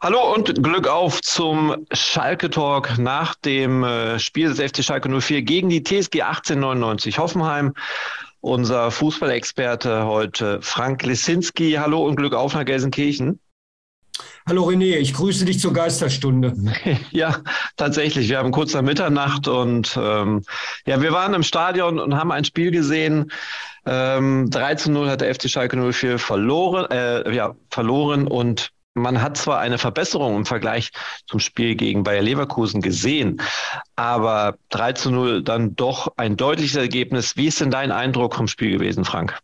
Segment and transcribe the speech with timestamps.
[0.00, 5.42] Hallo und Glück auf zum Schalke Talk nach dem äh, Spiel des FC Schalke 04
[5.42, 7.74] gegen die TSG 1899 Hoffenheim.
[8.40, 11.72] Unser Fußballexperte heute Frank Lisinski.
[11.72, 13.40] Hallo und Glück auf nach Gelsenkirchen.
[14.46, 16.54] Hallo René, ich grüße dich zur Geisterstunde.
[17.10, 17.38] Ja,
[17.76, 18.28] tatsächlich.
[18.28, 20.44] Wir haben kurz nach Mitternacht und ähm,
[20.86, 23.32] ja, wir waren im Stadion und haben ein Spiel gesehen.
[23.84, 29.22] Ähm, 3 zu 0 hat der FC Schalke 04 verloren, äh, ja, verloren und man
[29.22, 30.90] hat zwar eine Verbesserung im Vergleich
[31.26, 33.40] zum Spiel gegen Bayer Leverkusen gesehen,
[33.96, 37.36] aber 3 zu 0 dann doch ein deutliches Ergebnis.
[37.36, 39.38] Wie ist denn dein Eindruck vom Spiel gewesen, Frank?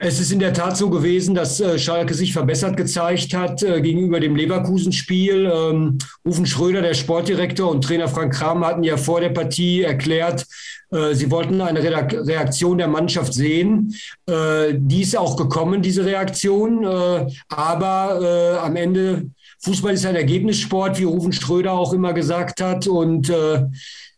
[0.00, 3.80] Es ist in der Tat so gewesen, dass äh, Schalke sich verbessert gezeigt hat äh,
[3.80, 5.50] gegenüber dem Leverkusen-Spiel.
[5.52, 10.46] Ähm, Rufen Schröder, der Sportdirektor und Trainer Frank Kram hatten ja vor der Partie erklärt,
[10.92, 13.94] äh, sie wollten eine Reaktion der Mannschaft sehen.
[14.28, 16.86] Die ist auch gekommen, diese Reaktion.
[17.48, 22.86] Aber am Ende, Fußball ist ein Ergebnissport, wie Rufen Schröder auch immer gesagt hat.
[22.86, 23.30] Und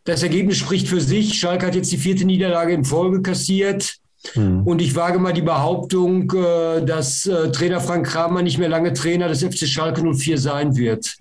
[0.05, 1.39] das Ergebnis spricht für sich.
[1.39, 4.00] Schalke hat jetzt die vierte Niederlage in Folge kassiert.
[4.35, 4.63] Mhm.
[4.67, 8.93] Und ich wage mal die Behauptung, äh, dass äh, Trainer Frank Kramer nicht mehr lange
[8.93, 11.17] Trainer des FC Schalke 04 sein wird.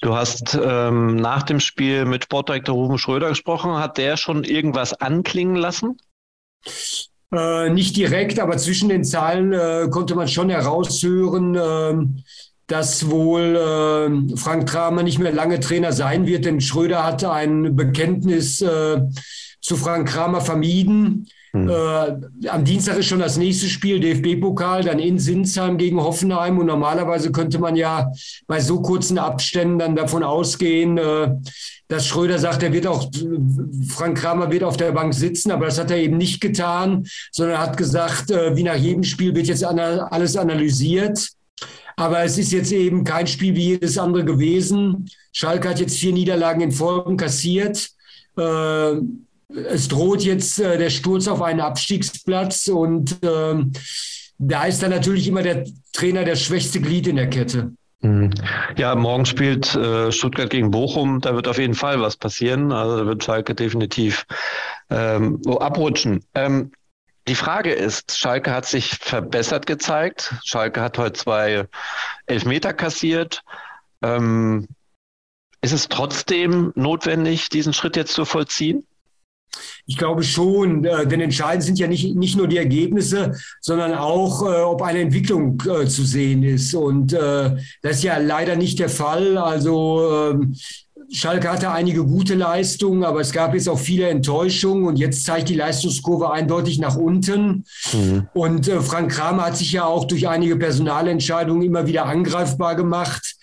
[0.00, 3.74] Du hast ähm, nach dem Spiel mit Sportdirektor Ruben Schröder gesprochen.
[3.74, 5.96] Hat der schon irgendwas anklingen lassen?
[7.32, 11.94] Äh, nicht direkt, aber zwischen den Zahlen äh, konnte man schon heraushören, äh,
[12.66, 17.76] dass wohl äh, Frank Kramer nicht mehr lange Trainer sein wird, denn Schröder hatte ein
[17.76, 21.28] Bekenntnis zu Frank Kramer vermieden.
[21.52, 21.68] Hm.
[21.68, 26.58] Äh, am Dienstag ist schon das nächste Spiel, DFB-Pokal, dann in Sinsheim gegen Hoffenheim.
[26.58, 28.10] Und normalerweise könnte man ja
[28.46, 31.34] bei so kurzen Abständen dann davon ausgehen, äh,
[31.88, 33.10] dass Schröder sagt, er wird auch,
[33.88, 37.58] Frank Kramer wird auf der Bank sitzen, aber das hat er eben nicht getan, sondern
[37.58, 41.28] hat gesagt, äh, wie nach jedem Spiel wird jetzt alles analysiert.
[41.96, 45.10] Aber es ist jetzt eben kein Spiel wie jedes andere gewesen.
[45.32, 47.90] Schalke hat jetzt vier Niederlagen in Folgen kassiert.
[48.38, 48.94] Äh,
[49.54, 53.72] es droht jetzt äh, der Sturz auf einen Abstiegsplatz und ähm,
[54.38, 57.72] da ist dann natürlich immer der Trainer das schwächste Glied in der Kette.
[58.00, 58.30] Mhm.
[58.76, 61.20] Ja, morgen spielt äh, Stuttgart gegen Bochum.
[61.20, 62.72] Da wird auf jeden Fall was passieren.
[62.72, 64.26] Also da wird Schalke definitiv
[64.90, 66.24] ähm, abrutschen.
[66.34, 66.72] Ähm,
[67.28, 70.34] die Frage ist, Schalke hat sich verbessert gezeigt.
[70.44, 71.68] Schalke hat heute zwei
[72.26, 73.42] Elfmeter kassiert.
[74.02, 74.66] Ähm,
[75.60, 78.84] ist es trotzdem notwendig, diesen Schritt jetzt zu vollziehen?
[79.86, 84.42] Ich glaube schon, äh, denn entscheidend sind ja nicht, nicht nur die Ergebnisse, sondern auch,
[84.42, 86.74] äh, ob eine Entwicklung äh, zu sehen ist.
[86.74, 89.36] Und das ist ja leider nicht der Fall.
[89.36, 90.54] Also ähm,
[91.10, 95.50] Schalke hatte einige gute Leistungen, aber es gab jetzt auch viele Enttäuschungen und jetzt zeigt
[95.50, 97.64] die Leistungskurve eindeutig nach unten.
[97.92, 98.28] Mhm.
[98.32, 103.36] Und äh, Frank Kramer hat sich ja auch durch einige Personalentscheidungen immer wieder angreifbar gemacht.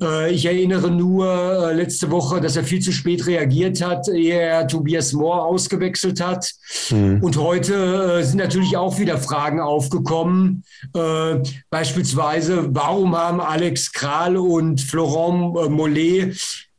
[0.00, 1.26] Äh, ich erinnere nur
[1.70, 6.20] äh, letzte Woche, dass er viel zu spät reagiert hat, ehe er Tobias Mohr ausgewechselt
[6.20, 6.50] hat.
[6.90, 7.22] Mhm.
[7.22, 10.64] Und heute äh, sind natürlich auch wieder Fragen aufgekommen.
[10.94, 11.40] Äh,
[11.70, 16.36] beispielsweise, warum haben Alex Kral und Florent äh, Mollet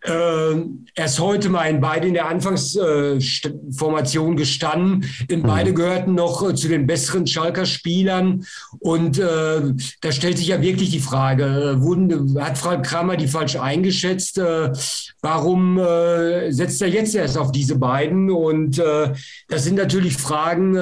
[0.07, 0.63] äh,
[0.95, 5.05] erst heute mal in beide in der Anfangsformation äh, gestanden.
[5.29, 5.47] Denn mhm.
[5.47, 8.45] beide gehörten noch äh, zu den besseren Schalker Spielern.
[8.79, 9.61] Und äh,
[10.01, 14.37] da stellt sich ja wirklich die Frage, äh, wurden, hat Frank Kramer die falsch eingeschätzt?
[14.37, 14.71] Äh,
[15.21, 15.79] warum
[16.49, 18.29] setzt er jetzt erst auf diese beiden?
[18.29, 20.75] Und das sind natürlich Fragen,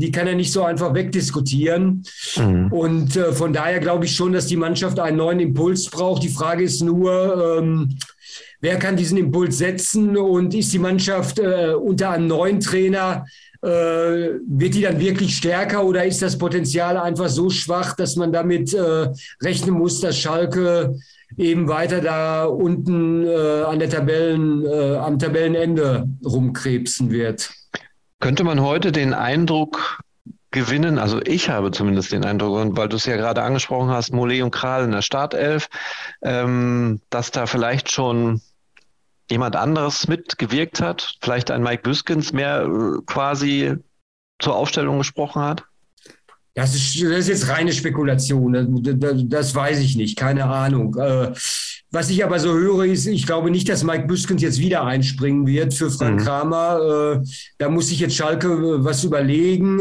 [0.00, 2.02] die kann er nicht so einfach wegdiskutieren.
[2.36, 2.72] Mhm.
[2.72, 6.24] Und von daher glaube ich schon, dass die Mannschaft einen neuen Impuls braucht.
[6.24, 7.96] Die Frage ist nur, ähm,
[8.62, 13.26] Wer kann diesen Impuls setzen und ist die Mannschaft äh, unter einem neuen Trainer,
[13.60, 18.32] äh, wird die dann wirklich stärker oder ist das Potenzial einfach so schwach, dass man
[18.32, 19.08] damit äh,
[19.42, 20.94] rechnen muss, dass Schalke
[21.36, 27.50] eben weiter da unten äh, an der Tabellen, äh, am Tabellenende rumkrebsen wird?
[28.20, 30.00] Könnte man heute den Eindruck
[30.52, 30.98] gewinnen.
[31.00, 34.42] Also ich habe zumindest den Eindruck, und weil du es ja gerade angesprochen hast, Mollet
[34.42, 35.68] und Kral in der Startelf,
[36.22, 38.40] ähm, dass da vielleicht schon
[39.30, 43.74] jemand anderes mitgewirkt hat, vielleicht ein Mike Büskens mehr äh, quasi
[44.38, 45.64] zur Aufstellung gesprochen hat?
[46.54, 48.52] Das ist, das ist jetzt reine Spekulation.
[48.82, 50.94] Das, das, weiß ich nicht, keine Ahnung.
[50.96, 51.32] Äh,
[51.90, 55.46] was ich aber so höre, ist, ich glaube nicht, dass Mike Büskens jetzt wieder einspringen
[55.46, 56.24] wird für Frank mhm.
[56.24, 57.22] Kramer.
[57.22, 57.26] Äh,
[57.56, 59.80] da muss sich jetzt Schalke was überlegen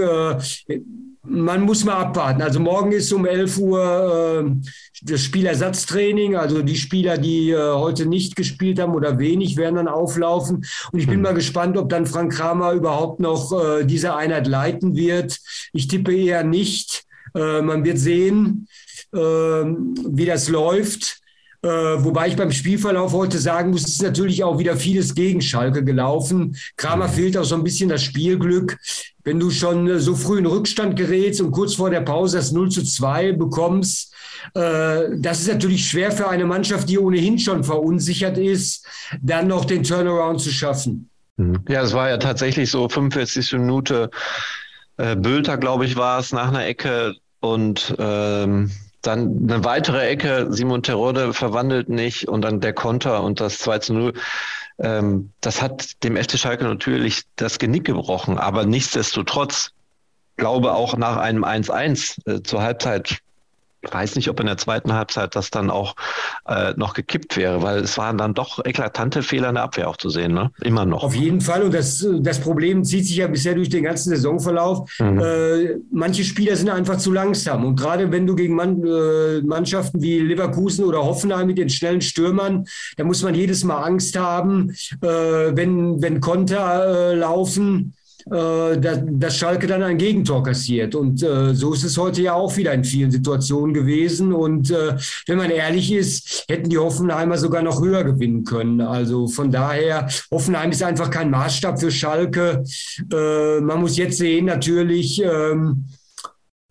[1.23, 2.41] man muss mal abwarten.
[2.41, 4.69] Also morgen ist um 11 Uhr äh,
[5.03, 6.35] das Spielersatztraining.
[6.35, 10.65] Also die Spieler, die äh, heute nicht gespielt haben oder wenig, werden dann auflaufen.
[10.91, 11.23] Und ich bin mhm.
[11.23, 15.39] mal gespannt, ob dann Frank Kramer überhaupt noch äh, diese Einheit leiten wird.
[15.73, 17.03] Ich tippe eher nicht.
[17.35, 18.67] Äh, man wird sehen.
[19.13, 21.21] äh, wie das läuft.
[21.63, 25.41] Äh, wobei ich beim Spielverlauf heute sagen muss, es ist natürlich auch wieder vieles gegen
[25.41, 26.55] Schalke gelaufen.
[26.75, 27.11] Kramer mhm.
[27.11, 28.79] fehlt auch so ein bisschen das Spielglück.
[29.23, 32.69] Wenn du schon so früh in Rückstand gerätst und kurz vor der Pause das 0
[32.69, 34.13] zu 2 bekommst,
[34.53, 38.85] äh, das ist natürlich schwer für eine Mannschaft, die ohnehin schon verunsichert ist,
[39.21, 41.09] dann noch den Turnaround zu schaffen.
[41.37, 41.59] Mhm.
[41.69, 43.53] Ja, es war ja tatsächlich so 45.
[43.53, 44.09] Minute.
[44.97, 48.71] Äh, Bülter, glaube ich, war es nach einer Ecke und ähm,
[49.01, 53.79] dann eine weitere Ecke, Simon Terode verwandelt nicht und dann der Konter und das 2
[53.79, 54.13] zu 0.
[54.81, 59.71] Ähm, das hat dem FC Schalke natürlich das Genick gebrochen, aber nichtsdestotrotz
[60.37, 63.19] glaube auch nach einem 1-1 äh, zur Halbzeit
[63.89, 65.95] weiß nicht, ob in der zweiten Halbzeit das dann auch
[66.45, 69.97] äh, noch gekippt wäre, weil es waren dann doch eklatante Fehler in der Abwehr auch
[69.97, 70.51] zu sehen, ne?
[70.61, 71.03] Immer noch.
[71.03, 71.63] Auf jeden Fall.
[71.63, 74.89] Und das, das Problem zieht sich ja bisher durch den ganzen Saisonverlauf.
[74.99, 75.19] Mhm.
[75.19, 77.65] Äh, manche Spieler sind einfach zu langsam.
[77.65, 82.01] Und gerade wenn du gegen Mann, äh, Mannschaften wie Leverkusen oder Hoffenheim mit den schnellen
[82.01, 82.65] Stürmern,
[82.97, 87.93] da muss man jedes Mal Angst haben, äh, wenn, wenn Konter äh, laufen
[88.25, 90.95] dass, Schalke dann ein Gegentor kassiert.
[90.95, 94.33] Und äh, so ist es heute ja auch wieder in vielen Situationen gewesen.
[94.33, 94.95] Und äh,
[95.27, 98.81] wenn man ehrlich ist, hätten die Hoffenheimer sogar noch höher gewinnen können.
[98.81, 102.63] Also von daher, Hoffenheim ist einfach kein Maßstab für Schalke.
[103.11, 105.21] Äh, man muss jetzt sehen, natürlich.
[105.23, 106.00] Ähm, äh,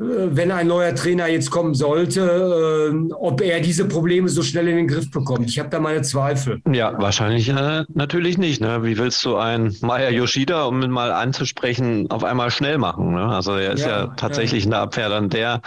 [0.02, 4.76] wenn ein neuer Trainer jetzt kommen sollte, äh, ob er diese Probleme so schnell in
[4.76, 5.50] den Griff bekommt.
[5.50, 6.62] Ich habe da meine Zweifel.
[6.72, 8.62] Ja, wahrscheinlich äh, natürlich nicht.
[8.62, 8.82] Ne?
[8.82, 13.12] Wie willst du ein Maya Yoshida, um ihn mal anzusprechen, auf einmal schnell machen?
[13.12, 13.26] Ne?
[13.26, 14.68] Also er ist ja, ja tatsächlich ja.
[14.68, 15.60] in der Abwehr dann der,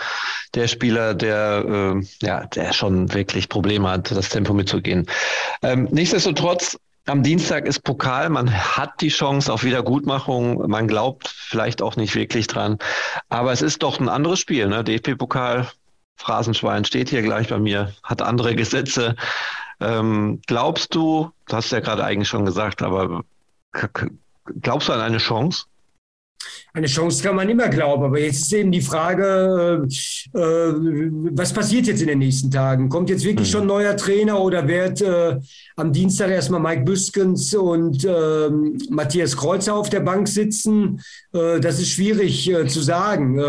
[0.55, 5.05] der Spieler, der, äh, ja, der schon wirklich Probleme hat, das Tempo mitzugehen.
[5.61, 11.81] Ähm, nichtsdestotrotz am Dienstag ist Pokal, man hat die Chance auf Wiedergutmachung, man glaubt vielleicht
[11.81, 12.77] auch nicht wirklich dran,
[13.29, 14.67] aber es ist doch ein anderes Spiel.
[14.67, 14.83] Ne?
[14.83, 15.67] DFB-Pokal,
[16.15, 19.15] Phrasenschwein steht hier gleich bei mir, hat andere Gesetze.
[19.81, 23.23] Ähm, glaubst du, du hast ja gerade eigentlich schon gesagt, aber
[24.61, 25.65] glaubst du an eine Chance?
[26.73, 29.85] Eine Chance kann man immer glauben, aber jetzt ist eben die Frage,
[30.33, 30.73] äh, äh,
[31.31, 32.89] was passiert jetzt in den nächsten Tagen?
[32.89, 33.51] Kommt jetzt wirklich mhm.
[33.51, 35.39] schon ein neuer Trainer oder wird äh,
[35.75, 41.01] am Dienstag erstmal Mike Büskens und ähm, Matthias Kreuzer auf der Bank sitzen?
[41.31, 43.39] Äh, das ist schwierig äh, zu sagen.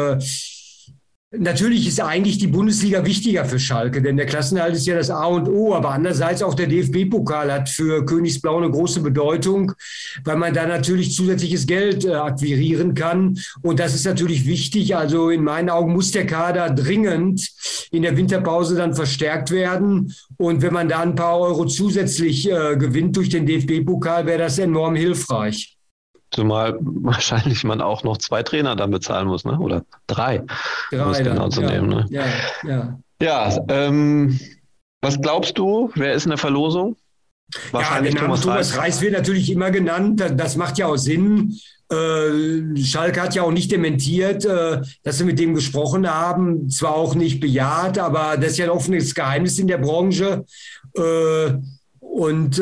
[1.38, 5.24] Natürlich ist eigentlich die Bundesliga wichtiger für Schalke, denn der Klassenerhalt ist ja das A
[5.24, 5.74] und O.
[5.74, 9.72] Aber andererseits auch der DFB-Pokal hat für Königsblau eine große Bedeutung,
[10.24, 13.38] weil man da natürlich zusätzliches Geld äh, akquirieren kann.
[13.62, 14.96] Und das ist natürlich wichtig.
[14.96, 17.50] Also in meinen Augen muss der Kader dringend
[17.90, 20.14] in der Winterpause dann verstärkt werden.
[20.36, 24.58] Und wenn man da ein paar Euro zusätzlich äh, gewinnt durch den DFB-Pokal, wäre das
[24.58, 25.73] enorm hilfreich.
[26.30, 29.58] Zumal wahrscheinlich man auch noch zwei Trainer dann bezahlen muss, ne?
[29.58, 30.42] oder drei,
[30.90, 31.88] drei muss genau zu ja, nehmen.
[31.88, 32.06] Ne?
[32.10, 32.24] Ja,
[32.66, 32.98] ja.
[33.20, 34.38] ja ähm,
[35.02, 36.96] was glaubst du, wer ist in der Verlosung?
[37.72, 40.24] Wahrscheinlich ja, der Name Thomas, Thomas Reis wird natürlich immer genannt.
[40.36, 41.58] Das macht ja auch Sinn.
[41.92, 46.70] Äh, Schalke hat ja auch nicht dementiert, äh, dass sie mit dem gesprochen haben.
[46.70, 50.44] Zwar auch nicht bejaht, aber das ist ja ein offenes Geheimnis in der Branche.
[50.96, 51.52] Äh,
[52.00, 52.58] und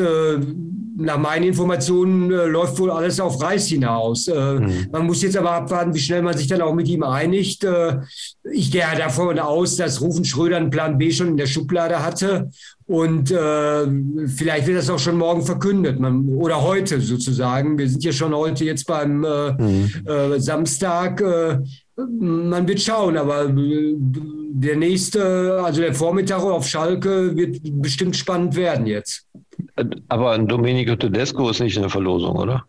[0.95, 4.27] nach meinen Informationen äh, läuft wohl alles auf Reis hinaus.
[4.27, 4.87] Äh, mhm.
[4.91, 7.63] Man muss jetzt aber abwarten, wie schnell man sich dann auch mit ihm einigt.
[7.63, 7.99] Äh,
[8.51, 12.49] ich gehe davon aus, dass Rufen Schröder einen Plan B schon in der Schublade hatte.
[12.85, 13.87] Und äh,
[14.27, 17.77] vielleicht wird das auch schon morgen verkündet man, oder heute sozusagen.
[17.77, 20.39] Wir sind ja schon heute jetzt beim äh, mhm.
[20.39, 21.23] Samstag.
[21.95, 28.85] man wird schauen, aber der nächste, also der Vormittag auf Schalke wird bestimmt spannend werden
[28.85, 29.25] jetzt.
[30.07, 32.65] Aber ein Domenico Tedesco ist nicht in der Verlosung, oder?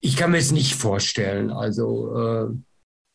[0.00, 1.50] Ich kann mir es nicht vorstellen.
[1.50, 2.46] Also, äh,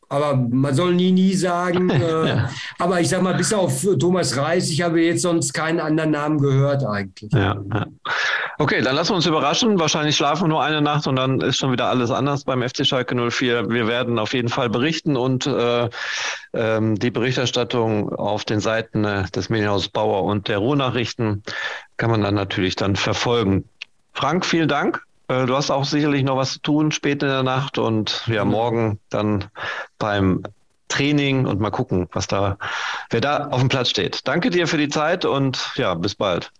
[0.08, 1.90] aber man soll nie, nie sagen.
[1.94, 2.50] Äh, ja.
[2.78, 6.38] Aber ich sag mal, bis auf Thomas Reis, ich habe jetzt sonst keinen anderen Namen
[6.38, 7.32] gehört eigentlich.
[7.32, 7.86] Ja, ja.
[8.58, 9.78] Okay, dann lassen wir uns überraschen.
[9.80, 12.86] Wahrscheinlich schlafen wir nur eine Nacht und dann ist schon wieder alles anders beim FC
[12.86, 13.70] Schalke 04.
[13.70, 15.88] Wir werden auf jeden Fall berichten und äh,
[16.52, 21.42] ähm, die Berichterstattung auf den Seiten äh, des Medienhauses Bauer und der Ruhrnachrichten
[21.96, 23.68] kann man dann natürlich dann verfolgen.
[24.12, 25.02] Frank, vielen Dank.
[25.28, 28.44] Äh, du hast auch sicherlich noch was zu tun spät in der Nacht und ja,
[28.44, 28.50] mhm.
[28.50, 29.44] morgen dann
[29.98, 30.42] beim
[30.88, 32.58] Training und mal gucken, was da,
[33.10, 34.26] wer da auf dem Platz steht.
[34.28, 36.52] Danke dir für die Zeit und ja, bis bald.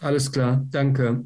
[0.00, 1.24] Alles klar, danke.